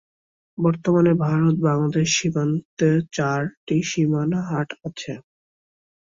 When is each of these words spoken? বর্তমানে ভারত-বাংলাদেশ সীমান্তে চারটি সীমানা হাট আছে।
বর্তমানে 0.57 1.11
ভারত-বাংলাদেশ 1.23 2.07
সীমান্তে 2.17 2.87
চারটি 3.13 3.77
সীমানা 3.83 4.39
হাট 4.49 4.69
আছে। 4.87 5.13